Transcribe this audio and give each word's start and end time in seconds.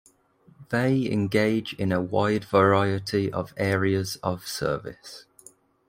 They 0.69 1.05
engage 1.11 1.73
in 1.75 1.91
a 1.91 2.01
wide 2.01 2.45
variety 2.45 3.31
of 3.31 3.53
areas 3.55 4.15
of 4.23 4.47
service. 4.47 5.25